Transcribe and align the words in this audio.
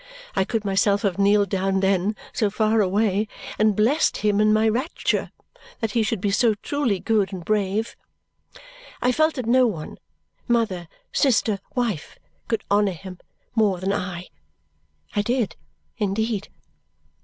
I 0.35 0.45
could 0.45 0.65
myself 0.65 1.03
have 1.03 1.19
kneeled 1.19 1.49
down 1.49 1.79
then, 1.79 2.15
so 2.33 2.49
far 2.49 2.81
away, 2.81 3.27
and 3.59 3.75
blessed 3.75 4.17
him 4.17 4.41
in 4.41 4.51
my 4.51 4.67
rapture 4.67 5.29
that 5.79 5.91
he 5.91 6.01
should 6.01 6.19
be 6.19 6.31
so 6.31 6.55
truly 6.55 6.99
good 6.99 7.31
and 7.31 7.45
brave. 7.45 7.95
I 8.99 9.11
felt 9.11 9.35
that 9.35 9.45
no 9.45 9.67
one 9.67 9.99
mother, 10.47 10.87
sister, 11.13 11.59
wife 11.75 12.17
could 12.47 12.63
honour 12.71 12.93
him 12.93 13.19
more 13.53 13.77
than 13.79 13.93
I. 13.93 14.29
I 15.15 15.21
did, 15.21 15.55
indeed! 15.99 16.49